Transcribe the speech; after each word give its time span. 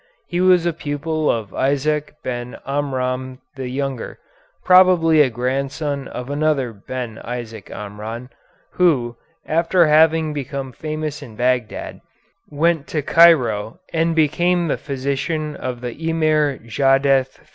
He 0.25 0.41
was 0.41 0.65
a 0.65 0.73
pupil 0.73 1.29
of 1.29 1.53
Isaac 1.53 2.15
Ben 2.23 2.57
Amram 2.65 3.39
the 3.55 3.69
younger, 3.69 4.17
probably 4.65 5.21
a 5.21 5.29
grandson 5.29 6.07
of 6.07 6.27
another 6.31 6.75
Isaac 7.23 7.67
Ben 7.67 7.71
Amram, 7.77 8.31
who, 8.71 9.15
after 9.45 9.85
having 9.85 10.33
become 10.33 10.71
famous 10.71 11.21
in 11.21 11.35
Bagdad, 11.35 12.01
went 12.49 12.87
to 12.87 13.03
Cairo 13.03 13.79
and 13.93 14.15
became 14.15 14.67
the 14.69 14.77
physician 14.79 15.55
of 15.55 15.81
the 15.81 15.95
Emir 16.09 16.57
Zijadeth 16.67 17.39
III. 17.39 17.45